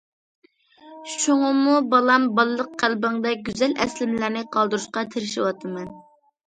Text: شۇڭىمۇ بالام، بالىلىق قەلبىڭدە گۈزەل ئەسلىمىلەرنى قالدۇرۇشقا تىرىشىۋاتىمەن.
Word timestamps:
شۇڭىمۇ 1.15 1.75
بالام، 1.91 2.27
بالىلىق 2.41 2.73
قەلبىڭدە 2.85 3.37
گۈزەل 3.51 3.79
ئەسلىمىلەرنى 3.87 4.45
قالدۇرۇشقا 4.59 5.07
تىرىشىۋاتىمەن. 5.15 5.91